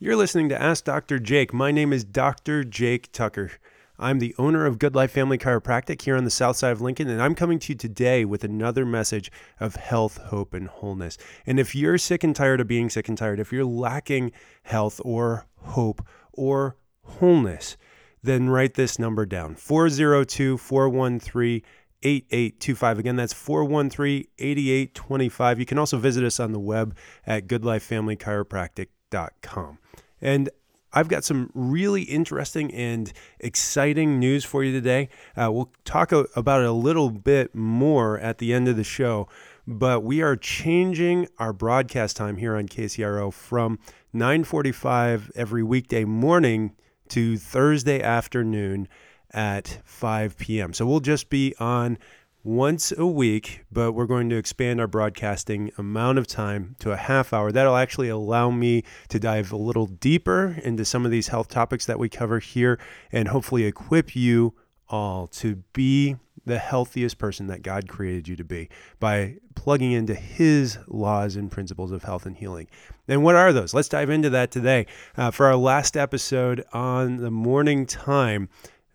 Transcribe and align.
You're 0.00 0.14
listening 0.14 0.48
to 0.50 0.62
Ask 0.62 0.84
Dr. 0.84 1.18
Jake. 1.18 1.52
My 1.52 1.72
name 1.72 1.92
is 1.92 2.04
Dr. 2.04 2.62
Jake 2.62 3.10
Tucker. 3.10 3.50
I'm 3.98 4.20
the 4.20 4.32
owner 4.38 4.64
of 4.64 4.78
Good 4.78 4.94
Life 4.94 5.10
Family 5.10 5.38
Chiropractic 5.38 6.00
here 6.02 6.16
on 6.16 6.22
the 6.22 6.30
south 6.30 6.54
side 6.54 6.70
of 6.70 6.80
Lincoln, 6.80 7.08
and 7.08 7.20
I'm 7.20 7.34
coming 7.34 7.58
to 7.58 7.72
you 7.72 7.76
today 7.76 8.24
with 8.24 8.44
another 8.44 8.86
message 8.86 9.32
of 9.58 9.74
health, 9.74 10.18
hope, 10.18 10.54
and 10.54 10.68
wholeness. 10.68 11.18
And 11.46 11.58
if 11.58 11.74
you're 11.74 11.98
sick 11.98 12.22
and 12.22 12.36
tired 12.36 12.60
of 12.60 12.68
being 12.68 12.88
sick 12.90 13.08
and 13.08 13.18
tired, 13.18 13.40
if 13.40 13.52
you're 13.52 13.64
lacking 13.64 14.30
health 14.62 15.00
or 15.04 15.46
hope 15.56 16.06
or 16.32 16.76
wholeness, 17.02 17.76
then 18.22 18.48
write 18.48 18.74
this 18.74 19.00
number 19.00 19.26
down 19.26 19.56
402 19.56 20.58
413 20.58 21.62
8825. 22.02 22.98
Again, 23.00 23.16
that's 23.16 23.32
413 23.32 24.26
8825. 24.38 25.58
You 25.58 25.66
can 25.66 25.76
also 25.76 25.98
visit 25.98 26.22
us 26.22 26.38
on 26.38 26.52
the 26.52 26.60
web 26.60 26.96
at 27.26 27.48
goodlifefamilychiropractic.com. 29.10 29.78
And 30.20 30.50
I've 30.92 31.08
got 31.08 31.22
some 31.22 31.50
really 31.54 32.02
interesting 32.02 32.72
and 32.72 33.12
exciting 33.40 34.18
news 34.18 34.44
for 34.44 34.64
you 34.64 34.72
today. 34.72 35.10
Uh, 35.36 35.52
we'll 35.52 35.70
talk 35.84 36.12
a, 36.12 36.26
about 36.34 36.62
it 36.62 36.66
a 36.66 36.72
little 36.72 37.10
bit 37.10 37.54
more 37.54 38.18
at 38.18 38.38
the 38.38 38.54
end 38.54 38.68
of 38.68 38.76
the 38.76 38.84
show, 38.84 39.28
but 39.66 40.02
we 40.02 40.22
are 40.22 40.34
changing 40.34 41.28
our 41.38 41.52
broadcast 41.52 42.16
time 42.16 42.38
here 42.38 42.56
on 42.56 42.68
KCRO 42.68 43.32
from 43.32 43.78
9:45 44.14 45.30
every 45.34 45.62
weekday 45.62 46.04
morning 46.04 46.74
to 47.08 47.36
Thursday 47.36 48.02
afternoon 48.02 48.88
at 49.30 49.80
5 49.84 50.38
p.m. 50.38 50.72
So 50.72 50.86
we'll 50.86 51.00
just 51.00 51.28
be 51.28 51.54
on 51.60 51.98
once 52.44 52.92
a 52.96 53.06
week, 53.06 53.64
but 53.70 53.92
we're 53.92 54.06
going 54.06 54.30
to 54.30 54.36
expand 54.36 54.80
our 54.80 54.86
broadcasting 54.86 55.70
amount 55.76 56.18
of 56.18 56.26
time 56.26 56.76
to 56.78 56.92
a 56.92 56.96
half 56.96 57.32
hour. 57.32 57.50
That'll 57.50 57.76
actually 57.76 58.08
allow 58.08 58.50
me 58.50 58.84
to 59.08 59.18
dive 59.18 59.52
a 59.52 59.56
little 59.56 59.86
deeper 59.86 60.56
into 60.62 60.84
some 60.84 61.04
of 61.04 61.10
these 61.10 61.28
health 61.28 61.48
topics 61.48 61.86
that 61.86 61.98
we 61.98 62.08
cover 62.08 62.38
here 62.38 62.78
and 63.10 63.28
hopefully 63.28 63.64
equip 63.64 64.14
you 64.14 64.54
all 64.88 65.26
to 65.26 65.56
be 65.72 66.16
the 66.46 66.58
healthiest 66.58 67.18
person 67.18 67.46
that 67.48 67.62
God 67.62 67.88
created 67.88 68.26
you 68.26 68.36
to 68.36 68.44
be 68.44 68.68
by 68.98 69.36
plugging 69.54 69.92
into 69.92 70.14
His 70.14 70.78
laws 70.86 71.36
and 71.36 71.50
principles 71.50 71.92
of 71.92 72.04
health 72.04 72.26
and 72.26 72.36
healing. 72.36 72.68
And 73.06 73.22
what 73.22 73.34
are 73.34 73.52
those? 73.52 73.74
Let's 73.74 73.88
dive 73.88 74.10
into 74.10 74.30
that 74.30 74.50
today. 74.50 74.86
Uh, 75.16 75.30
for 75.30 75.46
our 75.46 75.56
last 75.56 75.96
episode 75.96 76.64
on 76.72 77.18
the 77.18 77.30
morning 77.30 77.84
time, 77.84 78.48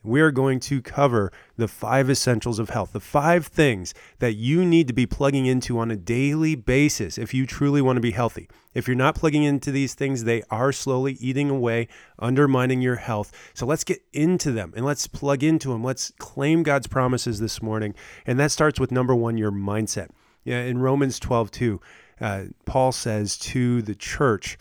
we 0.04 0.22
are 0.22 0.32
going 0.32 0.60
to 0.60 0.82
cover 0.82 1.32
the 1.58 1.68
five 1.68 2.10
essentials 2.10 2.60
of 2.60 2.70
health, 2.70 2.94
the 2.94 3.00
five 3.00 3.48
things 3.48 3.94
that 4.20 4.34
you 4.34 4.66
need 4.66 4.88
to 4.88 4.94
be 4.94 5.06
plugging 5.06 5.46
into 5.46 5.80
on 5.80 5.90
a 5.90 5.96
daily 5.96 6.56
basis 6.56 7.18
if 7.18 7.34
you 7.34 7.46
truly 7.46 7.82
want 7.82 7.98
to 7.98 8.02
be 8.02 8.12
healthy. 8.12 8.50
If 8.74 8.88
you're 8.88 8.96
not 8.96 9.16
plugging 9.16 9.44
into 9.44 9.72
these 9.72 9.94
things, 9.94 10.24
they 10.24 10.44
are 10.50 10.72
slowly 10.72 11.14
eating 11.14 11.50
away, 11.50 11.88
undermining 12.20 12.82
your 12.82 12.96
health. 12.96 13.32
So 13.54 13.66
let's 13.66 13.84
get 13.84 14.04
into 14.12 14.52
them 14.52 14.74
and 14.76 14.86
let's 14.86 15.08
plug 15.08 15.44
into 15.44 15.70
them. 15.70 15.84
Let's 15.84 16.12
claim 16.18 16.64
God's 16.64 16.88
promises 16.88 17.40
this 17.40 17.62
morning. 17.62 17.94
And 18.26 18.40
that 18.40 18.52
starts 18.52 18.80
with 18.80 18.92
number 18.92 19.16
one, 19.16 19.38
your 19.38 19.52
mindset. 19.52 20.10
Yeah, 20.44 20.64
in 20.64 20.80
Romans 20.80 21.20
12, 21.20 21.52
2, 21.52 21.82
uh, 22.20 22.44
Paul 22.66 22.92
says 22.92 23.38
to 23.38 23.82
the 23.82 23.96
church, 23.96 24.58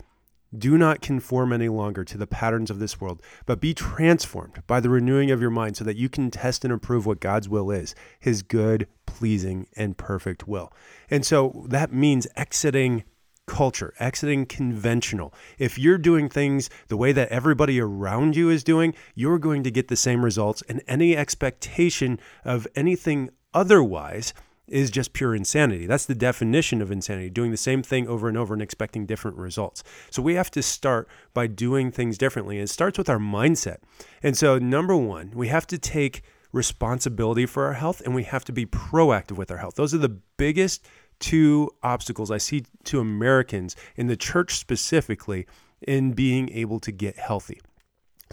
do 0.57 0.77
not 0.77 1.01
conform 1.01 1.51
any 1.51 1.69
longer 1.69 2.03
to 2.03 2.17
the 2.17 2.27
patterns 2.27 2.69
of 2.69 2.79
this 2.79 2.99
world, 2.99 3.21
but 3.45 3.61
be 3.61 3.73
transformed 3.73 4.63
by 4.67 4.79
the 4.79 4.89
renewing 4.89 5.31
of 5.31 5.41
your 5.41 5.49
mind 5.49 5.77
so 5.77 5.83
that 5.83 5.97
you 5.97 6.09
can 6.09 6.31
test 6.31 6.63
and 6.63 6.73
approve 6.73 7.05
what 7.05 7.19
God's 7.19 7.49
will 7.49 7.71
is, 7.71 7.95
his 8.19 8.43
good, 8.43 8.87
pleasing, 9.05 9.67
and 9.75 9.97
perfect 9.97 10.47
will. 10.47 10.71
And 11.09 11.25
so 11.25 11.65
that 11.69 11.93
means 11.93 12.27
exiting 12.35 13.03
culture, 13.45 13.93
exiting 13.99 14.45
conventional. 14.45 15.33
If 15.57 15.77
you're 15.77 15.97
doing 15.97 16.29
things 16.29 16.69
the 16.87 16.97
way 16.97 17.11
that 17.11 17.29
everybody 17.29 17.79
around 17.79 18.35
you 18.35 18.49
is 18.49 18.63
doing, 18.63 18.93
you're 19.15 19.39
going 19.39 19.63
to 19.63 19.71
get 19.71 19.89
the 19.89 19.95
same 19.95 20.23
results, 20.23 20.63
and 20.69 20.81
any 20.87 21.15
expectation 21.15 22.19
of 22.45 22.67
anything 22.75 23.29
otherwise 23.53 24.33
is 24.73 24.89
just 24.89 25.13
pure 25.13 25.35
insanity. 25.35 25.85
That's 25.85 26.05
the 26.07 26.15
definition 26.15 26.81
of 26.81 26.91
insanity, 26.91 27.29
doing 27.29 27.51
the 27.51 27.57
same 27.57 27.83
thing 27.83 28.07
over 28.07 28.27
and 28.27 28.35
over 28.35 28.53
and 28.53 28.61
expecting 28.61 29.05
different 29.05 29.37
results. 29.37 29.83
So 30.09 30.21
we 30.21 30.33
have 30.33 30.49
to 30.51 30.63
start 30.63 31.07
by 31.33 31.45
doing 31.45 31.91
things 31.91 32.17
differently. 32.17 32.57
It 32.57 32.69
starts 32.69 32.97
with 32.97 33.07
our 33.07 33.19
mindset. 33.19 33.77
And 34.23 34.35
so, 34.35 34.57
number 34.57 34.95
one, 34.95 35.31
we 35.35 35.49
have 35.49 35.67
to 35.67 35.77
take 35.77 36.23
responsibility 36.51 37.45
for 37.45 37.65
our 37.65 37.73
health 37.73 38.01
and 38.01 38.15
we 38.15 38.23
have 38.23 38.43
to 38.45 38.51
be 38.51 38.65
proactive 38.65 39.37
with 39.37 39.51
our 39.51 39.57
health. 39.57 39.75
Those 39.75 39.93
are 39.93 39.99
the 39.99 40.17
biggest 40.37 40.85
two 41.19 41.69
obstacles 41.83 42.31
I 42.31 42.37
see 42.37 42.65
to 42.85 42.99
Americans 42.99 43.75
in 43.95 44.07
the 44.07 44.17
church 44.17 44.55
specifically 44.55 45.45
in 45.81 46.13
being 46.13 46.49
able 46.49 46.79
to 46.79 46.91
get 46.91 47.17
healthy. 47.17 47.61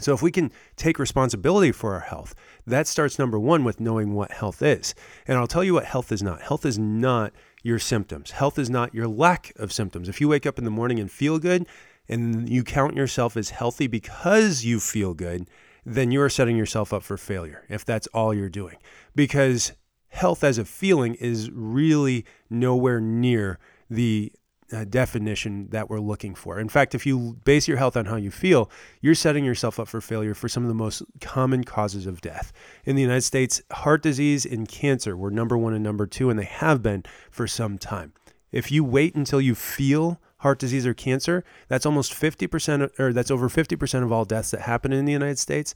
So, 0.03 0.13
if 0.13 0.21
we 0.21 0.31
can 0.31 0.51
take 0.75 0.99
responsibility 0.99 1.71
for 1.71 1.93
our 1.93 2.01
health, 2.01 2.35
that 2.65 2.87
starts 2.87 3.19
number 3.19 3.39
one 3.39 3.63
with 3.63 3.79
knowing 3.79 4.13
what 4.13 4.31
health 4.31 4.61
is. 4.61 4.93
And 5.27 5.37
I'll 5.37 5.47
tell 5.47 5.63
you 5.63 5.73
what 5.73 5.85
health 5.85 6.11
is 6.11 6.23
not. 6.23 6.41
Health 6.41 6.65
is 6.65 6.77
not 6.77 7.33
your 7.63 7.79
symptoms, 7.79 8.31
health 8.31 8.57
is 8.57 8.69
not 8.69 8.93
your 8.93 9.07
lack 9.07 9.53
of 9.57 9.71
symptoms. 9.71 10.09
If 10.09 10.19
you 10.19 10.27
wake 10.27 10.45
up 10.45 10.57
in 10.57 10.65
the 10.65 10.71
morning 10.71 10.99
and 10.99 11.11
feel 11.11 11.39
good 11.39 11.67
and 12.09 12.49
you 12.49 12.63
count 12.63 12.95
yourself 12.95 13.37
as 13.37 13.51
healthy 13.51 13.87
because 13.87 14.65
you 14.65 14.79
feel 14.79 15.13
good, 15.13 15.47
then 15.85 16.11
you 16.11 16.21
are 16.21 16.29
setting 16.29 16.57
yourself 16.57 16.93
up 16.93 17.03
for 17.03 17.17
failure 17.17 17.65
if 17.69 17.85
that's 17.85 18.07
all 18.07 18.33
you're 18.33 18.49
doing. 18.49 18.77
Because 19.15 19.73
health 20.09 20.43
as 20.43 20.57
a 20.57 20.65
feeling 20.65 21.15
is 21.15 21.49
really 21.51 22.25
nowhere 22.49 22.99
near 22.99 23.59
the 23.89 24.31
uh, 24.71 24.85
definition 24.85 25.67
that 25.69 25.89
we're 25.89 25.99
looking 25.99 26.35
for. 26.35 26.59
In 26.59 26.69
fact, 26.69 26.95
if 26.95 27.05
you 27.05 27.37
base 27.43 27.67
your 27.67 27.77
health 27.77 27.97
on 27.97 28.05
how 28.05 28.15
you 28.15 28.31
feel, 28.31 28.69
you're 29.01 29.15
setting 29.15 29.45
yourself 29.45 29.79
up 29.79 29.87
for 29.87 30.01
failure 30.01 30.33
for 30.33 30.49
some 30.49 30.63
of 30.63 30.69
the 30.69 30.75
most 30.75 31.03
common 31.19 31.63
causes 31.63 32.05
of 32.05 32.21
death. 32.21 32.51
In 32.85 32.95
the 32.95 33.01
United 33.01 33.21
States, 33.21 33.61
heart 33.71 34.01
disease 34.01 34.45
and 34.45 34.67
cancer 34.67 35.15
were 35.15 35.31
number 35.31 35.57
one 35.57 35.73
and 35.73 35.83
number 35.83 36.07
two, 36.07 36.29
and 36.29 36.39
they 36.39 36.45
have 36.45 36.81
been 36.81 37.03
for 37.29 37.47
some 37.47 37.77
time. 37.77 38.13
If 38.51 38.71
you 38.71 38.83
wait 38.83 39.15
until 39.15 39.39
you 39.39 39.55
feel 39.55 40.19
heart 40.41 40.57
disease 40.57 40.87
or 40.87 40.93
cancer, 40.93 41.43
that's 41.67 41.85
almost 41.85 42.13
50% 42.13 42.99
or 42.99 43.13
that's 43.13 43.31
over 43.31 43.47
50% 43.47 44.03
of 44.03 44.11
all 44.11 44.25
deaths 44.25 44.51
that 44.51 44.61
happen 44.61 44.91
in 44.91 45.05
the 45.05 45.11
United 45.11 45.37
States. 45.37 45.73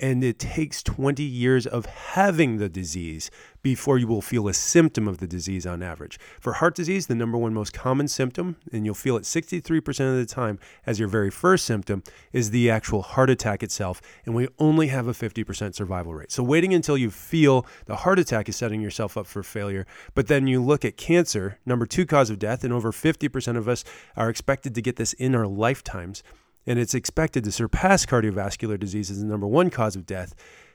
And 0.00 0.22
it 0.22 0.38
takes 0.38 0.82
20 0.82 1.22
years 1.22 1.66
of 1.66 1.86
having 1.86 2.58
the 2.58 2.68
disease 2.68 3.30
before 3.62 3.98
you 3.98 4.06
will 4.06 4.22
feel 4.22 4.48
a 4.48 4.54
symptom 4.54 5.08
of 5.08 5.18
the 5.18 5.26
disease 5.26 5.66
on 5.66 5.82
average. 5.82 6.18
For 6.40 6.54
heart 6.54 6.74
disease, 6.74 7.06
the 7.06 7.14
number 7.14 7.36
one 7.36 7.54
most 7.54 7.72
common 7.72 8.08
symptom, 8.08 8.56
and 8.72 8.84
you'll 8.84 8.94
feel 8.94 9.16
it 9.16 9.24
63% 9.24 9.88
of 10.10 10.16
the 10.16 10.26
time 10.26 10.58
as 10.86 10.98
your 10.98 11.08
very 11.08 11.30
first 11.30 11.64
symptom, 11.64 12.02
is 12.32 12.50
the 12.50 12.70
actual 12.70 13.02
heart 13.02 13.30
attack 13.30 13.62
itself. 13.62 14.00
And 14.24 14.34
we 14.34 14.48
only 14.58 14.88
have 14.88 15.06
a 15.06 15.12
50% 15.12 15.74
survival 15.74 16.14
rate. 16.14 16.32
So 16.32 16.42
waiting 16.42 16.72
until 16.74 16.96
you 16.96 17.10
feel 17.10 17.66
the 17.86 17.96
heart 17.96 18.18
attack 18.18 18.48
is 18.48 18.56
setting 18.56 18.80
yourself 18.80 19.16
up 19.16 19.26
for 19.26 19.42
failure. 19.42 19.86
But 20.14 20.28
then 20.28 20.46
you 20.46 20.62
look 20.62 20.84
at 20.84 20.96
cancer, 20.96 21.58
number 21.66 21.86
two 21.86 22.06
cause 22.06 22.30
of 22.30 22.38
death, 22.38 22.64
and 22.64 22.72
over 22.72 22.92
50% 22.92 23.56
of 23.56 23.68
us 23.68 23.84
are 24.16 24.30
expected 24.30 24.74
to 24.74 24.82
get 24.82 24.96
this 24.96 25.12
in 25.14 25.34
our 25.34 25.46
lifetimes 25.46 26.22
and 26.68 26.78
it's 26.78 26.92
expected 26.94 27.42
to 27.44 27.50
surpass 27.50 28.04
cardiovascular 28.04 28.78
disease 28.78 29.10
as 29.10 29.20
the 29.20 29.26
number 29.26 29.46
one 29.46 29.70
cause 29.70 29.96
of 29.96 30.04
death. 30.04 30.34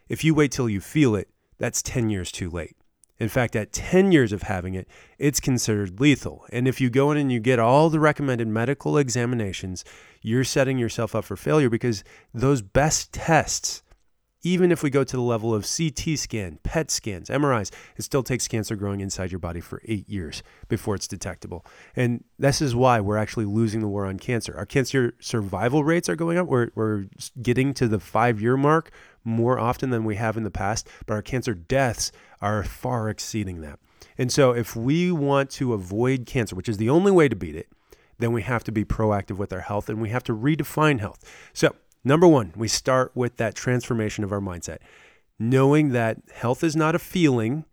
If 0.10 0.24
you 0.24 0.34
wait 0.34 0.52
till 0.52 0.68
you 0.68 0.82
feel 0.82 1.16
it, 1.16 1.30
that's 1.58 1.82
10 1.82 2.10
years 2.10 2.32
too 2.32 2.50
late. 2.50 2.76
In 3.20 3.30
fact, 3.30 3.56
at 3.56 3.72
10 3.72 4.12
years 4.12 4.34
of 4.34 4.44
having 4.44 4.74
it, 4.74 4.88
it's 5.18 5.40
considered 5.40 6.00
lethal. 6.00 6.46
And 6.52 6.68
if 6.68 6.82
you 6.82 6.90
go 6.90 7.12
in 7.12 7.18
and 7.18 7.32
you 7.32 7.40
get 7.40 7.60
all 7.60 7.90
the 7.90 8.00
recommended 8.00 8.48
medical 8.48 8.98
examinations, 8.98 9.86
you're 10.22 10.44
setting 10.44 10.78
yourself 10.78 11.16
up 11.16 11.26
for 11.26 11.38
failure 11.38 11.70
because 11.70 12.04
those 12.34 12.62
best 12.62 13.14
tests 13.14 13.84
even 14.44 14.72
if 14.72 14.84
we 14.84 14.90
go 14.90 15.04
to 15.06 15.16
the 15.16 15.22
level 15.22 15.54
of 15.54 15.66
CT 15.66 16.20
scan, 16.20 16.60
PET 16.64 16.92
scans, 16.92 17.30
MRIs, 17.30 17.72
it 17.98 18.04
still 18.04 18.24
takes 18.24 18.48
cancer 18.48 18.76
growing 18.76 19.00
inside 19.00 19.32
your 19.32 19.40
body 19.40 19.62
for 19.62 19.82
eight 19.86 20.08
years 20.10 20.44
before 20.68 20.96
it's 20.96 21.08
detectable. 21.08 21.66
And 21.96 22.26
this 22.38 22.62
is 22.62 22.76
why 22.76 23.00
we're 23.00 23.18
actually 23.18 23.46
losing 23.46 23.80
the 23.80 23.88
war 23.88 24.06
on 24.06 24.20
cancer. 24.20 24.54
Our 24.56 24.66
cancer 24.66 25.16
survival 25.20 25.84
rates 25.86 26.10
are 26.10 26.18
going 26.18 26.38
up. 26.38 26.48
We're, 26.48 26.70
we're 26.76 27.06
getting 27.42 27.74
to 27.76 27.88
the 27.88 28.00
five 28.00 28.42
year 28.42 28.58
mark 28.58 28.92
more 29.24 29.58
often 29.58 29.90
than 29.90 30.04
we 30.04 30.18
have 30.18 30.36
in 30.36 30.44
the 30.44 30.52
past, 30.52 30.88
but 31.06 31.14
our 31.14 31.22
cancer 31.22 31.54
deaths 31.54 32.12
are 32.42 32.64
far 32.64 33.10
exceeding 33.10 33.62
that. 33.62 33.80
And 34.18 34.32
so 34.32 34.52
if 34.52 34.76
we 34.76 35.12
want 35.12 35.50
to 35.52 35.74
avoid 35.74 36.26
cancer, 36.26 36.56
which 36.56 36.68
is 36.68 36.78
the 36.78 36.90
only 36.90 37.12
way 37.12 37.30
to 37.30 37.36
beat 37.36 37.56
it, 37.56 37.70
then 38.20 38.32
we 38.32 38.42
have 38.44 38.64
to 38.66 38.72
be 38.72 38.86
proactive 38.86 39.38
with 39.38 39.52
our 39.52 39.62
health 39.62 39.90
and 39.90 40.02
we 40.02 40.10
have 40.10 40.24
to 40.26 40.36
redefine 40.36 41.00
health. 41.00 41.24
So 41.54 41.76
Number 42.06 42.28
one, 42.28 42.52
we 42.56 42.68
start 42.68 43.12
with 43.16 43.38
that 43.38 43.56
transformation 43.56 44.24
of 44.26 44.34
our 44.34 44.42
mindset, 44.42 44.80
knowing 45.40 45.90
that 45.90 46.18
health 46.34 46.64
is 46.64 46.76
not 46.76 46.96
a 46.96 47.00
feeling. 47.00 47.64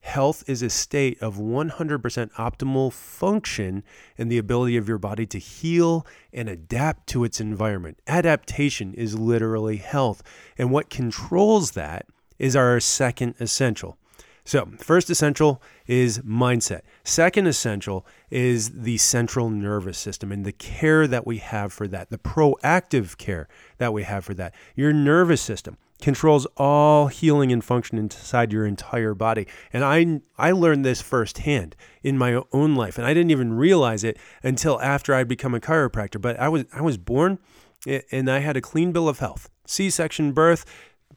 Health 0.00 0.44
is 0.46 0.62
a 0.62 0.70
state 0.70 1.20
of 1.20 1.36
100% 1.36 2.32
optimal 2.32 2.92
function 2.92 3.82
and 4.16 4.30
the 4.30 4.38
ability 4.38 4.78
of 4.78 4.88
your 4.88 4.98
body 4.98 5.26
to 5.26 5.38
heal 5.38 6.06
and 6.32 6.48
adapt 6.48 7.06
to 7.08 7.24
its 7.24 7.38
environment. 7.38 8.00
Adaptation 8.06 8.94
is 8.94 9.18
literally 9.18 9.76
health. 9.76 10.22
And 10.56 10.70
what 10.70 10.88
controls 10.88 11.72
that 11.72 12.06
is 12.38 12.56
our 12.56 12.80
second 12.80 13.34
essential. 13.40 13.98
So, 14.46 14.68
first 14.78 15.10
essential 15.10 15.60
is 15.88 16.20
mindset. 16.20 16.82
Second 17.02 17.48
essential 17.48 18.06
is 18.30 18.82
the 18.82 18.96
central 18.96 19.50
nervous 19.50 19.98
system 19.98 20.30
and 20.30 20.46
the 20.46 20.52
care 20.52 21.08
that 21.08 21.26
we 21.26 21.38
have 21.38 21.72
for 21.72 21.88
that, 21.88 22.10
the 22.10 22.18
proactive 22.18 23.18
care 23.18 23.48
that 23.78 23.92
we 23.92 24.04
have 24.04 24.24
for 24.24 24.34
that. 24.34 24.54
Your 24.76 24.92
nervous 24.92 25.42
system 25.42 25.78
controls 26.00 26.46
all 26.56 27.08
healing 27.08 27.50
and 27.50 27.64
function 27.64 27.98
inside 27.98 28.52
your 28.52 28.66
entire 28.66 29.14
body. 29.14 29.48
And 29.72 29.84
I 29.84 30.20
I 30.38 30.52
learned 30.52 30.84
this 30.84 31.02
firsthand 31.02 31.74
in 32.04 32.16
my 32.16 32.40
own 32.52 32.76
life 32.76 32.98
and 32.98 33.06
I 33.06 33.14
didn't 33.14 33.32
even 33.32 33.54
realize 33.54 34.04
it 34.04 34.16
until 34.44 34.80
after 34.80 35.12
I'd 35.12 35.26
become 35.26 35.54
a 35.54 35.60
chiropractor, 35.60 36.20
but 36.20 36.38
I 36.38 36.48
was 36.48 36.66
I 36.72 36.82
was 36.82 36.98
born 36.98 37.40
eh, 37.84 38.02
and 38.12 38.30
I 38.30 38.38
had 38.38 38.56
a 38.56 38.60
clean 38.60 38.92
bill 38.92 39.08
of 39.08 39.18
health. 39.18 39.50
C-section 39.66 40.30
birth, 40.30 40.64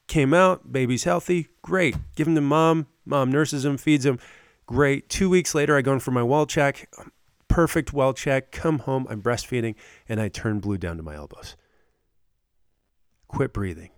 came 0.07 0.33
out, 0.33 0.71
baby's 0.71 1.03
healthy, 1.03 1.49
great. 1.69 1.95
Give 2.15 2.27
him 2.27 2.33
to 2.33 2.41
mom, 2.41 2.87
mom 3.05 3.31
nurses 3.31 3.63
him, 3.63 3.77
feeds 3.77 4.03
him, 4.03 4.17
great. 4.65 5.07
Two 5.07 5.29
weeks 5.29 5.53
later, 5.53 5.77
I 5.77 5.83
go 5.83 5.93
in 5.93 5.99
for 5.99 6.09
my 6.09 6.23
well 6.23 6.47
check, 6.47 6.91
perfect 7.47 7.93
well 7.93 8.11
check, 8.11 8.51
come 8.51 8.79
home, 8.79 9.05
I'm 9.07 9.21
breastfeeding, 9.21 9.75
and 10.09 10.19
I 10.19 10.29
turn 10.29 10.59
blue 10.59 10.79
down 10.79 10.97
to 10.97 11.03
my 11.03 11.13
elbows. 11.13 11.55
Quit 13.27 13.53
breathing. 13.53 13.91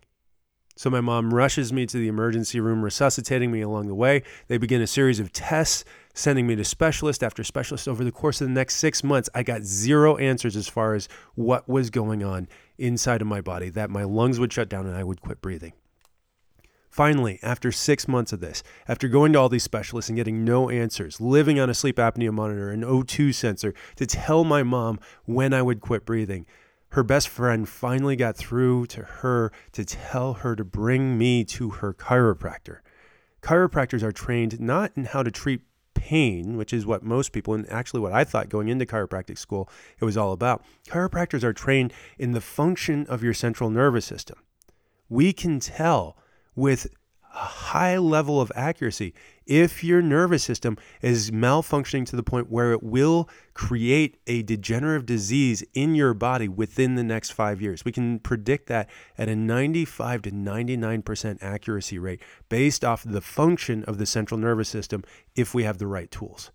So 0.75 0.89
my 0.89 1.00
mom 1.00 1.33
rushes 1.33 1.71
me 1.71 1.85
to 1.85 1.97
the 1.97 2.09
emergency 2.09 2.59
room, 2.59 2.83
resuscitating 2.83 3.51
me 3.51 3.62
along 3.62 3.88
the 3.88 3.95
way. 3.95 4.24
They 4.50 4.57
begin 4.57 4.81
a 4.81 4.88
series 4.88 5.21
of 5.21 5.31
tests, 5.31 5.85
sending 6.13 6.47
me 6.47 6.57
to 6.57 6.65
specialist 6.65 7.24
after 7.24 7.41
specialist. 7.45 7.88
Over 7.88 8.03
the 8.03 8.12
course 8.12 8.41
of 8.41 8.47
the 8.47 8.53
next 8.53 8.75
six 8.75 9.01
months, 9.01 9.29
I 9.33 9.44
got 9.44 9.62
zero 9.62 10.17
answers 10.17 10.57
as 10.57 10.67
far 10.67 10.94
as 10.94 11.07
what 11.35 11.69
was 11.69 11.89
going 11.89 12.21
on 12.21 12.50
inside 12.77 13.21
of 13.21 13.27
my 13.27 13.39
body, 13.39 13.69
that 13.69 13.89
my 13.89 14.03
lungs 14.03 14.41
would 14.41 14.51
shut 14.51 14.67
down 14.67 14.88
and 14.88 14.97
I 14.97 15.06
would 15.06 15.21
quit 15.21 15.39
breathing. 15.41 15.71
Finally, 16.91 17.39
after 17.41 17.71
six 17.71 18.05
months 18.05 18.33
of 18.33 18.41
this, 18.41 18.63
after 18.85 19.07
going 19.07 19.31
to 19.31 19.39
all 19.39 19.47
these 19.47 19.63
specialists 19.63 20.09
and 20.09 20.17
getting 20.17 20.43
no 20.43 20.69
answers, 20.69 21.21
living 21.21 21.57
on 21.57 21.69
a 21.69 21.73
sleep 21.73 21.95
apnea 21.95 22.33
monitor, 22.33 22.69
an 22.69 22.81
O2 22.81 23.33
sensor 23.33 23.73
to 23.95 24.05
tell 24.05 24.43
my 24.43 24.61
mom 24.61 24.99
when 25.23 25.53
I 25.53 25.61
would 25.61 25.79
quit 25.79 26.05
breathing, 26.05 26.45
her 26.89 27.01
best 27.01 27.29
friend 27.29 27.67
finally 27.67 28.17
got 28.17 28.35
through 28.35 28.88
to 28.88 29.03
her 29.03 29.53
to 29.71 29.85
tell 29.85 30.33
her 30.33 30.53
to 30.57 30.65
bring 30.65 31.17
me 31.17 31.45
to 31.45 31.69
her 31.69 31.93
chiropractor. 31.93 32.79
Chiropractors 33.41 34.03
are 34.03 34.11
trained 34.11 34.59
not 34.59 34.91
in 34.97 35.05
how 35.05 35.23
to 35.23 35.31
treat 35.31 35.61
pain, 35.93 36.57
which 36.57 36.73
is 36.73 36.85
what 36.85 37.03
most 37.03 37.31
people, 37.31 37.53
and 37.53 37.69
actually 37.71 38.01
what 38.01 38.11
I 38.11 38.25
thought 38.25 38.49
going 38.49 38.67
into 38.67 38.85
chiropractic 38.85 39.38
school, 39.38 39.69
it 39.97 40.03
was 40.03 40.17
all 40.17 40.33
about. 40.33 40.65
Chiropractors 40.89 41.43
are 41.43 41.53
trained 41.53 41.93
in 42.19 42.33
the 42.33 42.41
function 42.41 43.05
of 43.07 43.23
your 43.23 43.33
central 43.33 43.69
nervous 43.69 44.03
system. 44.03 44.39
We 45.07 45.31
can 45.31 45.61
tell 45.61 46.17
with 46.56 46.88
a 47.33 47.38
high 47.38 47.98
level 47.98 48.42
of 48.42 48.51
accuracy 48.56 49.13
if 49.45 49.83
your 49.83 50.01
nervous 50.01 50.44
system 50.44 50.77
is 51.01 51.31
malfunctioning 51.31 52.06
to 52.06 52.15
the 52.15 52.24
point 52.24 52.50
where 52.50 52.74
it 52.74 52.83
will 52.83 53.30
create 53.53 54.18
a 54.27 54.42
degenerative 54.44 55.06
disease 55.06 55.63
in 55.74 55.95
your 55.95 56.13
body 56.13 56.48
within 56.48 56.95
the 56.95 57.03
next 57.03 57.31
five 57.31 57.62
years. 57.62 57.86
We 57.86 57.92
can 57.92 58.19
predict 58.19 58.68
that 58.68 58.89
at 59.18 59.30
a 59.30 59.36
95 59.36 60.24
to 60.24 60.31
99% 60.31 61.38
accuracy 61.42 62.00
rate 62.00 62.21
based 62.50 62.83
off 62.83 63.03
the 63.03 63.21
function 63.21 63.83
of 63.86 63.98
the 63.98 64.06
central 64.06 64.39
nervous 64.39 64.69
system 64.69 65.03
if 65.36 65.53
we 65.53 65.63
have 65.63 65.77
the 65.77 65.88
right 65.88 66.12
tools. 66.12 66.51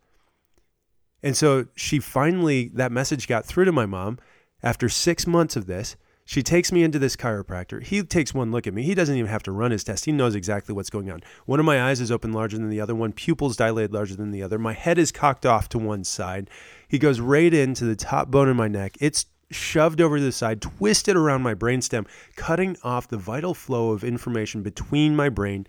And 1.23 1.37
so 1.37 1.67
she 1.75 1.99
finally, 1.99 2.71
that 2.75 2.93
message 2.93 3.27
got 3.27 3.45
through 3.45 3.65
to 3.65 3.73
my 3.73 3.87
mom 3.87 4.19
after 4.63 4.89
six 4.89 5.27
months 5.27 5.57
of 5.57 5.67
this. 5.67 5.97
She 6.28 6.43
takes 6.43 6.73
me 6.73 6.82
into 6.82 6.99
this 6.99 7.14
chiropractor. 7.14 7.81
He 7.81 8.02
takes 8.02 8.34
one 8.34 8.50
look 8.50 8.67
at 8.67 8.75
me. 8.75 8.82
He 8.82 8.96
doesn't 8.96 9.17
even 9.17 9.31
have 9.31 9.44
to 9.44 9.52
run 9.52 9.70
his 9.70 9.84
test. 9.84 10.06
He 10.06 10.12
knows 10.12 10.34
exactly 10.34 10.75
what's 10.75 10.90
going 10.90 11.08
on. 11.08 11.23
One 11.46 11.61
of 11.61 11.67
my 11.67 11.88
eyes 11.88 12.00
is 12.00 12.11
open 12.11 12.32
larger 12.32 12.58
than 12.58 12.69
the 12.69 12.81
other, 12.81 12.96
one 12.96 13.12
pupil's 13.12 13.56
dilated 13.56 13.94
larger 13.94 14.17
than 14.17 14.32
the 14.32 14.43
other. 14.43 14.58
My 14.58 14.73
head 14.73 14.99
is 14.99 15.12
cocked 15.12 15.46
off 15.46 15.69
to 15.70 15.78
one 15.78 16.02
side. 16.02 16.50
He 16.88 16.99
goes 16.99 17.20
right 17.20 17.55
into 17.55 17.84
the 17.84 17.94
top 17.94 18.28
bone 18.28 18.49
in 18.49 18.56
my 18.56 18.67
neck. 18.67 18.96
It's 19.00 19.26
shoved 19.52 20.00
over 20.00 20.19
to 20.19 20.25
the 20.25 20.32
side, 20.32 20.61
twisted 20.61 21.14
around 21.17 21.43
my 21.43 21.55
brainstem, 21.55 22.08
cutting 22.34 22.76
off 22.82 23.06
the 23.06 23.17
vital 23.17 23.55
flow 23.55 23.93
of 23.93 24.02
information 24.02 24.64
between 24.64 25.14
my 25.14 25.28
brain 25.28 25.64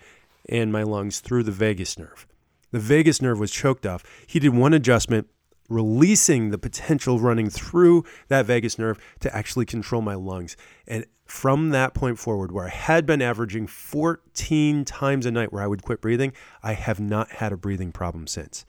and 0.50 0.72
my 0.72 0.82
lungs 0.82 1.20
through 1.20 1.44
the 1.44 1.52
vagus 1.52 2.00
nerve. 2.00 2.26
The 2.72 2.80
vagus 2.80 3.22
nerve 3.22 3.40
was 3.40 3.52
choked 3.52 3.86
off. 3.86 4.04
He 4.26 4.40
did 4.40 4.56
one 4.56 4.74
adjustment 4.74 5.28
releasing 5.70 6.50
the 6.50 6.58
potential 6.58 7.20
running 7.20 7.50
through 7.50 8.04
that 8.28 8.46
vagus 8.46 8.78
nerve 8.78 9.00
to 9.20 9.36
actually 9.36 9.66
control 9.66 10.02
my 10.02 10.16
lungs. 10.16 10.56
And 10.88 11.06
from 11.26 11.70
that 11.70 11.94
point 11.94 12.20
forward, 12.20 12.52
where 12.52 12.66
I 12.66 12.70
had 12.70 13.06
been 13.06 13.22
averaging 13.22 13.68
14 13.68 14.86
times 14.86 15.26
a 15.26 15.32
night 15.32 15.52
where 15.52 15.62
I 15.62 15.68
would 15.68 15.84
quit 15.84 16.02
breathing, 16.02 16.34
I 16.64 16.74
have 16.74 17.00
not 17.00 17.32
had 17.34 17.52
a 17.52 17.58
breathing 17.58 17.92
problem 17.92 18.28
since. 18.28 18.66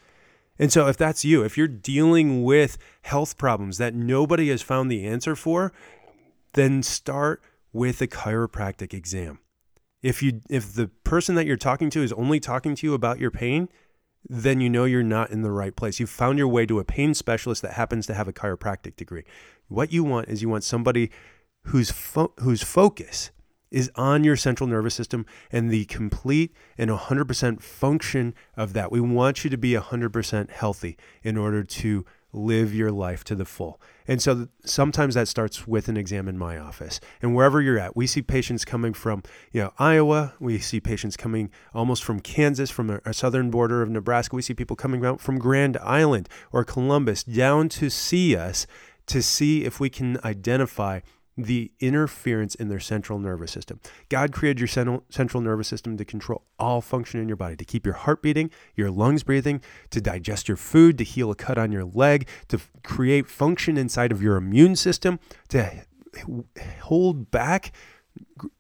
And 0.59 0.73
so, 0.73 0.89
if 0.89 0.97
that's 0.97 1.25
you, 1.25 1.45
if 1.45 1.57
you're 1.57 1.69
dealing 1.69 2.43
with 2.43 2.79
health 3.03 3.39
problems 3.39 3.79
that 3.79 3.95
nobody 3.95 4.49
has 4.49 4.61
found 4.61 4.91
the 4.91 5.07
answer 5.07 5.37
for, 5.37 5.73
then 6.55 6.83
start 6.83 7.41
with 7.73 8.03
a 8.03 8.09
chiropractic 8.09 8.93
exam. 8.93 9.39
If 10.03 10.23
you 10.23 10.41
if 10.51 10.75
the 10.75 10.89
person 11.05 11.37
that 11.37 11.47
you're 11.47 11.57
talking 11.57 11.91
to 11.91 12.03
is 12.03 12.13
only 12.13 12.41
talking 12.41 12.75
to 12.75 12.87
you 12.87 12.95
about 12.95 13.21
your 13.21 13.31
pain, 13.31 13.69
then 14.29 14.61
you 14.61 14.69
know 14.69 14.85
you're 14.85 15.03
not 15.03 15.31
in 15.31 15.43
the 15.43 15.51
right 15.51 15.75
place. 15.75 16.01
You've 16.01 16.11
found 16.11 16.39
your 16.39 16.49
way 16.49 16.67
to 16.67 16.79
a 16.79 16.85
pain 16.85 17.15
specialist 17.15 17.63
that 17.63 17.75
happens 17.75 18.07
to 18.07 18.15
have 18.15 18.29
a 18.29 18.33
chiropractic 18.33 18.97
degree. 18.97 19.25
What 19.69 19.93
you 19.93 20.05
want 20.05 20.29
is 20.29 20.43
you 20.43 20.49
want 20.49 20.65
somebody 20.65 21.11
whose 21.65 21.91
fo- 21.91 22.33
whose 22.39 22.63
focus 22.63 23.31
is 23.71 23.91
on 23.95 24.25
your 24.25 24.37
central 24.37 24.67
nervous 24.67 24.95
system 24.95 25.27
and 25.53 25.71
the 25.71 25.85
complete 25.87 26.55
and 26.79 26.91
100% 26.91 27.61
function 27.61 28.35
of 28.57 28.73
that. 28.73 28.91
We 28.91 29.01
want 29.01 29.45
you 29.45 29.51
to 29.51 29.59
be 29.59 29.73
100% 29.73 30.51
healthy 30.51 30.97
in 31.23 31.37
order 31.37 31.63
to 31.63 32.07
live 32.39 32.75
your 32.75 32.91
life 32.91 33.25
to 33.25 33.35
the 33.35 33.45
full. 33.45 33.81
And 34.07 34.23
so 34.23 34.49
sometimes 34.65 35.15
that 35.15 35.29
starts 35.29 35.67
with 35.67 35.89
an 35.89 35.97
exam 35.97 36.29
in 36.29 36.39
my 36.39 36.57
office. 36.59 37.01
And 37.21 37.35
wherever 37.35 37.61
you're 37.61 37.79
at, 37.79 37.97
we 37.97 38.07
see 38.07 38.23
patients 38.23 38.65
coming 38.65 38.95
from, 38.95 39.23
you 39.53 39.61
know, 39.61 39.73
Iowa, 39.79 40.35
we 40.41 40.59
see 40.59 40.81
patients 40.81 41.17
coming 41.17 41.51
almost 41.75 42.03
from 42.05 42.21
Kansas, 42.21 42.71
from 42.71 43.01
a 43.05 43.13
southern 43.13 43.51
border 43.51 43.83
of 43.83 43.91
Nebraska. 43.91 44.37
We 44.37 44.43
see 44.43 44.55
people 44.55 44.77
coming 44.77 45.05
out 45.05 45.21
from 45.21 45.39
Grand 45.39 45.77
Island 45.79 46.29
or 46.53 46.65
Columbus 46.65 47.25
down 47.25 47.69
to 47.71 47.91
see 47.91 48.35
us 48.35 48.67
to 49.09 49.23
see 49.23 49.65
if 49.65 49.81
we 49.81 49.91
can 49.91 50.19
identify 50.23 51.01
the 51.39 51.71
interference 51.79 52.57
in 52.57 52.69
their 52.69 52.81
central 52.81 53.19
nervous 53.19 53.53
system. 53.53 53.81
God 54.09 54.33
created 54.33 54.59
your 54.59 54.67
central, 54.67 55.05
central 55.09 55.41
nervous 55.41 55.69
system 55.69 55.97
to 55.97 56.05
control 56.05 56.43
all 56.59 56.81
function 56.81 57.21
in 57.21 57.29
your 57.29 57.37
body, 57.37 57.55
to 57.57 57.65
keep 57.65 57.87
your 57.87 57.95
heart 57.95 58.23
beating, 58.23 58.51
your 58.75 58.91
lungs 58.91 59.23
breathing, 59.23 59.63
to 59.91 60.01
digest 60.01 60.49
your 60.49 60.57
food, 60.57 60.99
to 60.99 61.05
heal 61.05 61.31
a 61.31 61.37
cut 61.37 61.57
on 61.57 61.71
your 61.71 61.85
leg, 61.85 62.27
to 62.49 62.61
create 62.83 63.29
function 63.29 63.79
inside 63.79 64.11
of 64.11 64.21
your 64.21 64.37
immune 64.37 64.75
system, 64.75 65.21
to 65.49 65.85
hold 66.83 67.31
back 67.31 67.73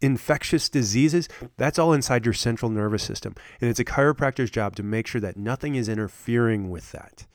infectious 0.01 0.69
diseases, 0.69 1.29
that's 1.57 1.79
all 1.79 1.93
inside 1.93 2.25
your 2.25 2.35
central 2.35 2.71
nervous 2.71 3.03
system. 3.03 3.35
And 3.61 3.69
it's 3.71 3.81
a 3.81 3.85
chiropractor's 3.85 4.51
job 4.51 4.77
to 4.77 4.83
make 4.83 5.07
sure 5.07 5.21
that 5.21 5.37
nothing 5.37 5.75
is 5.75 5.89
interfering 5.89 6.71
with 6.71 6.93
that. 6.93 7.27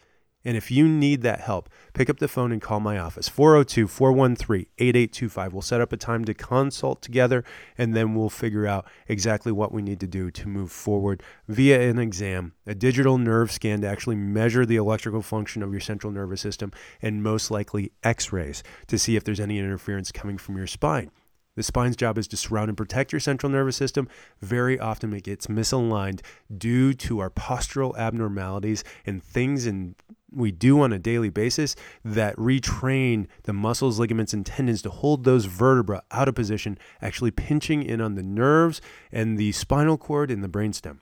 And 0.46 0.58
if 0.58 0.70
you 0.70 0.88
need 0.88 1.22
that 1.22 1.40
help, 1.40 1.70
pick 1.94 2.10
up 2.10 2.20
the 2.20 2.28
phone 2.28 2.52
and 2.52 2.62
call 2.62 2.80
my 2.80 2.98
office 2.98 3.30
402 3.30 3.88
413 3.88 4.66
8825. 4.78 5.54
We'll 5.54 5.62
set 5.62 5.82
up 5.82 5.94
a 5.94 5.98
time 5.98 6.26
to 6.26 6.34
consult 6.34 7.02
together 7.02 7.44
and 7.78 7.96
then 7.96 8.14
we'll 8.14 8.30
figure 8.30 8.68
out 8.68 8.86
exactly 9.08 9.52
what 9.52 9.72
we 9.72 9.82
need 9.82 10.00
to 10.02 10.08
do 10.08 10.32
to 10.32 10.48
move 10.48 10.72
forward 10.72 11.24
via 11.48 11.90
an 11.90 12.00
exam, 12.00 12.54
a 12.68 12.76
digital 12.76 13.18
nerve 13.18 13.52
scan 13.52 13.82
to 13.82 13.88
actually 13.88 14.16
measure 14.16 14.66
the 14.66 14.76
electrical 14.76 15.22
function 15.22 15.64
of 15.64 15.72
your 15.72 15.82
central 15.82 16.12
nervous 16.12 16.42
system, 16.42 16.72
and 17.02 17.24
most 17.24 17.50
likely 17.50 17.92
x 18.04 18.34
rays 18.34 18.64
to 18.88 19.00
see 19.00 19.16
if 19.16 19.24
there's 19.24 19.40
any 19.40 19.58
interference 19.60 20.12
coming 20.12 20.38
from 20.38 20.58
your 20.58 20.68
spine. 20.68 21.10
The 21.56 21.64
spine's 21.64 21.96
job 21.96 22.18
is 22.18 22.28
to 22.30 22.38
surround 22.38 22.70
and 22.70 22.78
protect 22.78 23.12
your 23.12 23.20
central 23.20 23.52
nervous 23.52 23.78
system. 23.78 24.08
Very 24.42 24.80
often 24.80 25.14
it 25.14 25.24
gets 25.24 25.48
misaligned 25.48 26.22
due 26.56 26.94
to 26.96 27.20
our 27.20 27.30
postural 27.30 27.96
abnormalities 27.96 28.84
and 29.06 29.24
things 29.24 29.68
in 29.68 29.96
we 30.36 30.52
do 30.52 30.82
on 30.82 30.94
a 30.94 31.00
daily 31.00 31.30
basis 31.30 31.76
that 32.04 32.36
retrain 32.36 33.28
the 33.44 33.54
muscles, 33.54 34.00
ligaments, 34.00 34.34
and 34.34 34.46
tendons 34.46 34.82
to 34.84 34.90
hold 34.90 35.24
those 35.24 35.46
vertebrae 35.46 36.00
out 36.12 36.28
of 36.28 36.36
position, 36.36 36.78
actually 37.02 37.32
pinching 37.32 37.84
in 37.84 38.02
on 38.02 38.16
the 38.16 38.24
nerves 38.24 38.82
and 39.12 39.38
the 39.38 39.52
spinal 39.52 39.98
cord 39.98 40.32
and 40.32 40.44
the 40.44 40.50
brainstem. 40.50 41.00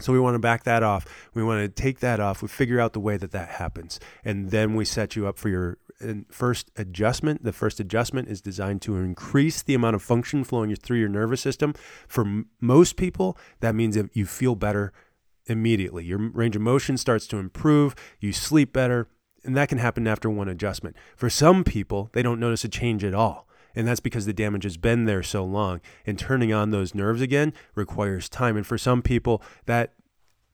So 0.00 0.12
we 0.12 0.18
want 0.18 0.34
to 0.34 0.40
back 0.40 0.64
that 0.64 0.82
off. 0.82 1.28
We 1.34 1.44
want 1.44 1.62
to 1.62 1.68
take 1.68 2.00
that 2.00 2.18
off. 2.18 2.42
We 2.42 2.48
figure 2.48 2.80
out 2.80 2.94
the 2.94 3.00
way 3.00 3.16
that 3.16 3.30
that 3.30 3.48
happens, 3.50 4.00
and 4.24 4.50
then 4.50 4.74
we 4.74 4.84
set 4.84 5.14
you 5.14 5.28
up 5.28 5.38
for 5.38 5.48
your 5.48 5.78
uh, 6.02 6.14
first 6.30 6.70
adjustment. 6.76 7.44
The 7.44 7.52
first 7.52 7.78
adjustment 7.78 8.28
is 8.28 8.40
designed 8.40 8.82
to 8.82 8.96
increase 8.96 9.62
the 9.62 9.74
amount 9.74 9.94
of 9.94 10.02
function 10.02 10.42
flowing 10.42 10.74
through 10.74 10.98
your 10.98 11.08
nervous 11.08 11.40
system. 11.40 11.74
For 12.08 12.44
most 12.60 12.96
people, 12.96 13.38
that 13.60 13.76
means 13.76 13.94
that 13.94 14.10
you 14.16 14.26
feel 14.26 14.56
better 14.56 14.92
immediately. 15.46 16.04
Your 16.04 16.18
range 16.18 16.56
of 16.56 16.62
motion 16.62 16.96
starts 16.96 17.26
to 17.28 17.38
improve, 17.38 17.94
you 18.20 18.32
sleep 18.32 18.72
better, 18.72 19.08
and 19.44 19.56
that 19.56 19.68
can 19.68 19.78
happen 19.78 20.06
after 20.06 20.30
one 20.30 20.48
adjustment. 20.48 20.96
For 21.16 21.28
some 21.28 21.64
people, 21.64 22.10
they 22.12 22.22
don't 22.22 22.40
notice 22.40 22.64
a 22.64 22.68
change 22.68 23.04
at 23.04 23.14
all. 23.14 23.46
And 23.76 23.86
that's 23.88 24.00
because 24.00 24.24
the 24.24 24.32
damage 24.32 24.64
has 24.64 24.76
been 24.76 25.04
there 25.04 25.22
so 25.22 25.44
long. 25.44 25.80
And 26.06 26.18
turning 26.18 26.52
on 26.52 26.70
those 26.70 26.94
nerves 26.94 27.20
again 27.20 27.52
requires 27.74 28.28
time. 28.28 28.56
And 28.56 28.66
for 28.66 28.78
some 28.78 29.02
people, 29.02 29.42
that 29.66 29.94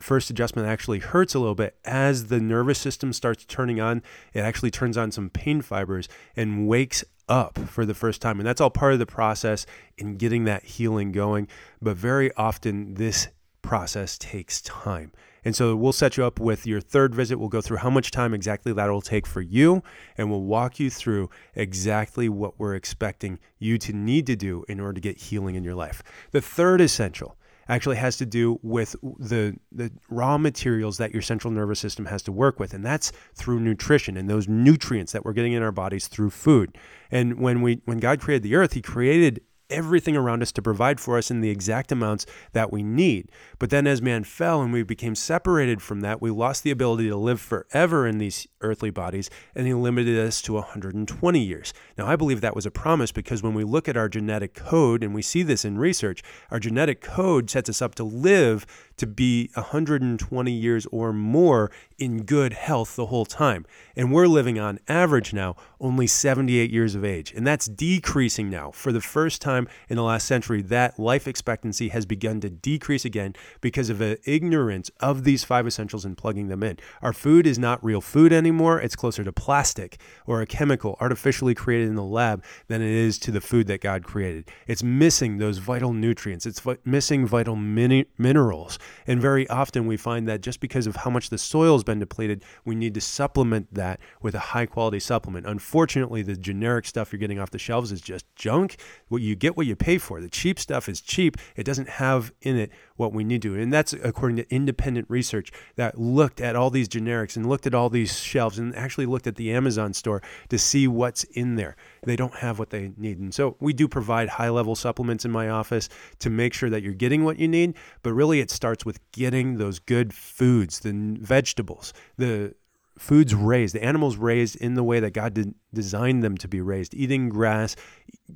first 0.01 0.31
adjustment 0.31 0.67
actually 0.67 1.01
hurts 1.01 1.35
a 1.35 1.39
little 1.39 1.55
bit. 1.55 1.77
As 1.85 2.29
the 2.29 2.41
nervous 2.41 2.79
system 2.79 3.13
starts 3.13 3.45
turning 3.45 3.79
on, 3.79 4.03
it 4.33 4.41
actually 4.41 4.71
turns 4.71 4.97
on 4.97 5.13
some 5.13 5.29
pain 5.29 5.61
fibers 5.61 6.09
and 6.35 6.67
wakes 6.67 7.05
up 7.29 7.59
for 7.59 7.85
the 7.85 7.95
first 7.95 8.23
time. 8.23 8.41
And 8.41 8.47
that's 8.47 8.61
all 8.61 8.71
part 8.71 8.95
of 8.95 8.99
the 8.99 9.07
process 9.07 9.67
in 9.99 10.17
getting 10.17 10.45
that 10.45 10.65
healing 10.65 11.13
going. 11.13 11.47
But 11.81 11.97
very 11.97 12.35
often, 12.37 12.95
this 12.95 13.29
process 13.63 14.19
takes 14.19 14.61
time. 14.63 15.13
And 15.45 15.57
so 15.57 15.75
we'll 15.75 15.93
set 15.93 16.17
you 16.17 16.25
up 16.25 16.39
with 16.39 16.67
your 16.67 16.81
third 16.81 17.15
visit. 17.15 17.39
We'll 17.39 17.49
go 17.49 17.61
through 17.61 17.79
how 17.79 17.91
much 17.91 18.11
time 18.11 18.35
exactly 18.35 18.73
that 18.73 18.91
will 18.91 19.01
take 19.01 19.27
for 19.27 19.41
you, 19.41 19.83
and 20.19 20.31
we'll 20.31 20.43
walk 20.43 20.79
you 20.79 20.91
through 20.91 21.31
exactly 21.55 22.29
what 22.29 22.59
we're 22.59 22.75
expecting 22.75 23.39
you 23.59 23.79
to 23.79 23.93
need 23.93 24.27
to 24.27 24.37
do 24.37 24.65
in 24.69 24.81
order 24.81 24.95
to 24.95 25.01
get 25.01 25.17
healing 25.19 25.55
in 25.55 25.65
your 25.65 25.75
life. 25.75 26.03
The 26.33 26.43
third 26.43 26.81
essential 26.81 27.37
actually 27.71 27.97
has 27.97 28.17
to 28.17 28.27
do 28.27 28.59
with 28.63 28.97
the 29.19 29.57
the 29.71 29.93
raw 30.09 30.37
materials 30.37 30.99
that 30.99 31.13
your 31.13 31.23
central 31.23 31.53
nervous 31.53 31.79
system 31.79 32.05
has 32.07 32.21
to 32.21 32.33
work 32.33 32.59
with 32.59 32.75
and 32.75 32.85
that's 32.85 33.13
through 33.35 33.61
nutrition 33.61 34.17
and 34.17 34.29
those 34.29 34.49
nutrients 34.49 35.13
that 35.13 35.25
we're 35.25 35.33
getting 35.33 35.53
in 35.53 35.63
our 35.63 35.71
bodies 35.71 36.09
through 36.09 36.31
food. 36.31 36.77
And 37.13 37.39
when 37.39 37.63
we 37.63 37.81
when 37.85 37.99
God 37.99 38.21
created 38.21 38.43
the 38.43 38.57
earth, 38.57 38.73
he 38.73 38.83
created 38.83 39.41
everything 39.71 40.17
around 40.17 40.43
us 40.43 40.53
to 40.53 40.63
provide 40.63 41.01
for 41.01 41.17
us 41.17 41.31
in 41.31 41.41
the 41.41 41.51
exact 41.51 41.93
amounts 41.93 42.27
that 42.53 42.73
we 42.73 42.83
need. 42.83 43.31
But 43.59 43.71
then 43.71 43.87
as 43.87 44.03
man 44.03 44.25
fell 44.25 44.63
and 44.63 44.73
we 44.73 44.83
became 44.83 45.15
separated 45.15 45.81
from 45.81 46.01
that, 46.01 46.21
we 46.21 46.31
lost 46.31 46.63
the 46.63 46.71
ability 46.71 47.09
to 47.09 47.17
live 47.17 47.41
forever 47.41 48.07
in 48.07 48.19
these 48.19 48.47
earthly 48.61 48.91
bodies 48.91 49.31
and 49.55 49.67
he 49.67 49.75
limited 49.75 50.19
us 50.19 50.43
to 50.43 50.55
120 50.55 51.41
years. 51.41 51.73
Now, 51.97 52.07
I 52.07 52.17
believe 52.17 52.41
that 52.41 52.55
was 52.55 52.67
a 52.67 52.71
promise 52.71 53.13
because 53.13 53.43
when 53.43 53.55
we 53.55 53.65
look 53.65 53.89
at 53.89 53.97
our 53.97 54.09
genetic 54.09 54.55
code 54.55 55.03
and 55.03 55.15
we 55.15 55.23
see 55.23 55.43
this 55.43 55.65
in 55.65 55.79
research, 55.79 56.23
our 56.51 56.59
genetic 56.59 57.01
code 57.01 57.51
sets 57.51 57.69
us 57.69 57.81
up 57.83 57.95
to 57.97 58.05
live 58.05 58.67
to 59.01 59.07
be 59.07 59.51
120 59.55 60.53
years 60.53 60.87
or 60.93 61.13
more 61.13 61.71
in 61.99 62.23
good 62.25 62.53
health 62.53 62.97
the 62.97 63.07
whole 63.07 63.27
time. 63.27 63.67
And 63.97 64.13
we're 64.13 64.27
living 64.27 64.59
on 64.59 64.79
average 64.89 65.33
now 65.33 65.57
only 65.81 66.07
78 66.07 66.71
years 66.71 66.95
of 66.95 67.05
age. 67.05 67.33
And 67.33 67.47
that's 67.47 67.67
decreasing 67.67 68.51
now. 68.51 68.71
For 68.71 68.93
the 68.93 69.01
first 69.01 69.41
time 69.41 69.69
in 69.89 69.97
the 69.97 70.03
last 70.03 70.27
century, 70.27 70.63
that 70.63 70.99
life 70.99 71.27
expectancy 71.27 71.89
has 71.89 72.05
begun 72.05 72.41
to 72.41 72.51
decrease 72.51 73.05
again 73.05 73.35
because 73.61 73.89
of 73.89 73.99
the 73.99 74.19
ignorance 74.25 74.91
of 75.01 75.25
these 75.25 75.45
five 75.45 75.67
essentials 75.67 76.05
and 76.05 76.17
plugging 76.17 76.49
them 76.49 76.63
in. 76.63 76.79
Our 77.03 77.13
food 77.13 77.47
is 77.47 77.59
not 77.59 77.83
real 77.83 78.01
food 78.01 78.33
anymore. 78.33 78.81
It's 78.81 78.97
closer 78.97 79.25
to 79.25 79.33
plastic 79.33 79.99
or 80.27 80.43
a 80.43 80.47
chemical 80.47 80.97
artificially 81.01 81.55
created 81.55 81.89
in 81.89 81.95
the 81.95 82.05
lab 82.05 82.45
than 82.69 82.83
it 82.83 82.91
is 82.91 83.19
to 83.21 83.31
the 83.31 83.41
food 83.41 83.67
that 83.69 83.81
God 83.81 84.05
created. 84.05 84.51
It's 84.67 84.83
missing 84.83 85.39
those 85.39 85.59
vital 85.59 85.93
nutrients. 85.93 86.45
It's 86.45 86.63
missing 86.85 87.27
vital 87.27 87.57
min- 87.57 88.07
minerals. 88.19 88.79
And 89.07 89.21
very 89.21 89.49
often 89.49 89.87
we 89.87 89.97
find 89.97 90.29
that 90.29 90.41
just 90.41 90.61
because 90.61 90.87
of 90.87 90.97
how 90.97 91.11
much 91.11 91.31
the 91.31 91.39
soil's 91.39 91.85
been 91.85 91.99
depleted, 91.99 92.45
we 92.65 92.75
need 92.75 92.95
to 92.95 93.01
supplement 93.01 93.73
that 93.75 94.01
with 94.23 94.35
a 94.35 94.39
high 94.39 94.67
quality 94.67 95.01
supplement. 95.01 95.47
Unfortunately, 95.47 96.23
the 96.23 96.37
generic 96.37 96.87
stuff 96.87 97.13
you're 97.13 97.19
getting 97.19 97.39
off 97.39 97.51
the 97.51 97.59
shelves 97.59 97.93
is 97.93 98.01
just 98.01 98.25
junk. 98.35 98.77
What 99.09 99.23
you 99.23 99.37
get 99.37 99.57
what 99.57 99.67
you 99.67 99.77
pay 99.77 99.99
for. 99.99 100.21
The 100.21 100.31
cheap 100.31 100.59
stuff 100.59 100.89
is 100.89 101.01
cheap. 101.01 101.37
It 101.57 101.65
doesn't 101.65 101.89
have 101.89 102.33
in 102.43 102.57
it 102.57 102.71
what 103.01 103.15
we 103.15 103.25
need 103.25 103.41
to. 103.43 103.59
And 103.59 103.73
that's 103.73 103.95
according 103.95 104.37
to 104.37 104.55
independent 104.55 105.07
research 105.09 105.51
that 105.77 105.99
looked 105.99 106.41
at 106.41 106.55
all 106.55 106.71
these 106.71 106.89
generics 106.89 107.35
and 107.35 107.49
looked 107.49 107.67
at 107.67 107.75
all 107.75 107.89
these 107.89 108.21
shelves 108.21 108.59
and 108.59 108.77
actually 108.77 109.07
looked 109.07 109.27
at 109.27 109.37
the 109.37 109.51
Amazon 109.53 109.95
store 109.95 110.21
to 110.51 110.59
see 110.59 110.87
what's 110.87 111.25
in 111.25 111.57
there. 111.57 111.77
They 112.03 112.15
don't 112.15 112.35
have 112.37 112.59
what 112.59 112.71
they 112.71 112.93
need. 112.99 113.19
And 113.19 113.35
so 113.35 113.57
we 113.59 113.73
do 113.73 113.89
provide 113.89 114.29
high 114.29 114.51
level 114.51 114.77
supplements 114.77 115.25
in 115.25 115.31
my 115.31 115.49
office 115.49 115.89
to 116.19 116.29
make 116.29 116.53
sure 116.53 116.69
that 116.69 116.83
you're 116.83 116.93
getting 116.93 117.25
what 117.25 117.39
you 117.39 117.49
need. 117.49 117.75
But 118.03 118.13
really, 118.13 118.41
it 118.41 118.51
starts 118.51 118.85
with 118.85 119.01
getting 119.13 119.57
those 119.57 119.79
good 119.79 120.13
foods, 120.13 120.81
the 120.81 120.93
vegetables, 121.21 121.95
the 122.19 122.55
foods 122.99 123.35
raised, 123.35 123.75
the 123.75 123.83
animals 123.83 124.17
raised 124.17 124.57
in 124.57 124.75
the 124.75 124.85
way 124.85 125.01
that 125.01 125.13
God 125.13 125.35
did, 125.35 125.55
designed 125.73 126.23
them 126.23 126.37
to 126.39 126.49
be 126.49 126.61
raised, 126.61 126.95
eating 126.95 127.29
grass, 127.29 127.77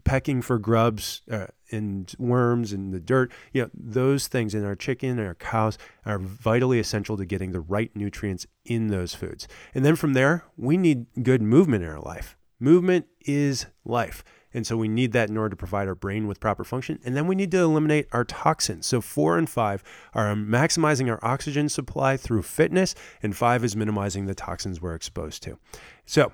pecking 0.05 0.43
for 0.43 0.59
grubs 0.59 1.23
uh, 1.31 1.47
and 1.71 2.15
worms 2.19 2.73
and 2.73 2.93
the 2.93 3.01
dirt. 3.01 3.31
You 3.53 3.63
know, 3.63 3.71
those 3.75 4.27
things 4.27 4.55
in 4.55 4.65
our 4.65 4.75
chicken 4.75 5.19
and 5.19 5.27
our 5.27 5.35
cows 5.35 5.79
are 6.07 6.19
vitally 6.19 6.79
essential 6.79 7.17
to 7.17 7.25
getting 7.25 7.53
the 7.53 7.61
right 7.61 7.95
nutrients 7.95 8.47
in 8.65 8.89
those 8.89 9.15
foods. 9.15 9.47
And 9.75 9.85
then 9.85 9.97
from 9.97 10.15
there, 10.15 10.45
we 10.57 10.77
need 10.77 11.07
good 11.23 11.43
movement 11.43 11.85
in 11.85 11.91
our 11.91 12.01
life. 12.01 12.37
Movement 12.59 13.07
is 13.21 13.67
life. 13.85 14.25
And 14.55 14.67
so 14.67 14.77
we 14.77 14.89
need 14.89 15.13
that 15.13 15.29
in 15.29 15.37
order 15.37 15.51
to 15.51 15.57
provide 15.57 15.89
our 15.89 15.95
brain 15.95 16.27
with 16.27 16.41
proper 16.41 16.65
function. 16.65 17.01
And 17.05 17.17
then 17.17 17.27
we 17.27 17.35
need 17.35 17.51
to 17.51 17.59
eliminate 17.59 18.07
our 18.13 18.25
toxins. 18.25 18.87
So 18.87 19.01
four 19.01 19.37
and 19.37 19.51
five 19.51 19.83
are 20.15 20.35
maximizing 20.35 21.11
our 21.11 21.19
oxygen 21.23 21.69
supply 21.69 22.17
through 22.17 22.43
fitness, 22.43 22.95
and 23.23 23.37
five 23.37 23.65
is 23.65 23.75
minimizing 23.75 24.27
the 24.27 24.35
toxins 24.35 24.81
we're 24.81 24.95
exposed 24.95 25.43
to. 25.43 25.59
So 26.07 26.33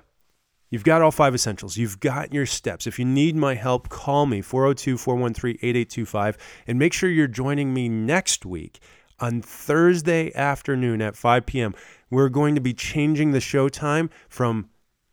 You've 0.71 0.85
got 0.85 1.01
all 1.01 1.11
five 1.11 1.35
essentials. 1.35 1.75
You've 1.75 1.99
got 1.99 2.33
your 2.33 2.45
steps. 2.45 2.87
If 2.87 2.97
you 2.97 3.03
need 3.03 3.35
my 3.35 3.55
help, 3.55 3.89
call 3.89 4.25
me 4.25 4.41
402 4.41 4.97
413 4.97 5.57
8825 5.61 6.37
and 6.65 6.79
make 6.79 6.93
sure 6.93 7.09
you're 7.09 7.27
joining 7.27 7.73
me 7.73 7.89
next 7.89 8.45
week 8.45 8.79
on 9.19 9.41
Thursday 9.41 10.33
afternoon 10.33 11.01
at 11.01 11.17
5 11.17 11.45
p.m. 11.45 11.75
We're 12.09 12.29
going 12.29 12.55
to 12.55 12.61
be 12.61 12.73
changing 12.73 13.31
the 13.31 13.41
show 13.41 13.67
time 13.67 14.09
from 14.29 14.69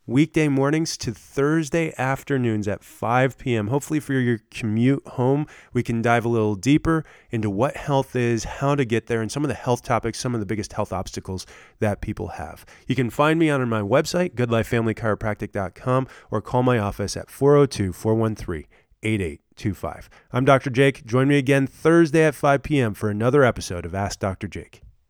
weekday 0.09 0.49
mornings 0.49 0.97
to 0.97 1.13
Thursday 1.13 1.93
afternoons 1.99 2.67
at 2.67 2.83
5 2.83 3.37
p.m. 3.37 3.69
Hopefully, 3.69 4.01
for 4.01 4.15
your 4.15 4.41
commute 4.51 5.07
home, 5.07 5.47
we 5.75 5.83
can 5.83 6.01
dive 6.01 6.25
a 6.25 6.29
little 6.29 6.55
deeper 6.55 7.05
into 7.31 7.51
what 7.51 7.77
health 7.77 8.17
is, 8.17 8.45
how 8.45 8.75
to 8.75 8.85
get 8.85 9.07
there, 9.07 9.21
and 9.21 9.31
some 9.31 9.45
of 9.45 9.49
the 9.49 9.55
health 9.55 9.83
topics, 9.83 10.19
some 10.19 10.35
of 10.35 10.41
the 10.41 10.47
biggest 10.47 10.73
health 10.73 10.93
obstacles 10.93 11.47
that 11.79 12.01
people 12.01 12.29
have. 12.29 12.65
You 12.87 12.97
can 12.97 13.11
find 13.11 13.39
me 13.39 13.51
on 13.51 13.69
my 13.69 13.83
website, 13.83 14.35
goodlifefamilychiropractic.com, 14.35 16.09
or 16.31 16.41
call 16.41 16.63
my 16.63 16.79
office 16.79 17.17
at 17.17 17.31
402 17.31 17.93
413 17.93 18.65
8825. 19.03 20.09
I'm 20.33 20.45
Dr. 20.45 20.71
Jake. 20.71 21.05
Join 21.05 21.29
me 21.29 21.37
again 21.37 21.67
Thursday 21.67 22.25
at 22.25 22.35
5 22.35 22.63
p.m. 22.63 22.95
for 22.95 23.11
another 23.11 23.45
episode 23.45 23.85
of 23.85 23.95
Ask 23.95 24.19
Dr. 24.19 24.49
Jake. 24.49 24.81